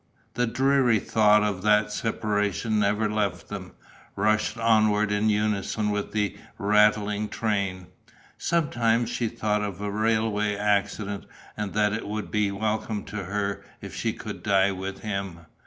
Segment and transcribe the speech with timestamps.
[0.33, 3.73] The dreary thought of that separation never left them,
[4.15, 7.85] rushed onward in unison with the rattling train.
[8.35, 13.63] Sometimes she thought of a railway accident and that it would be welcome to her
[13.79, 15.41] if she could die with him.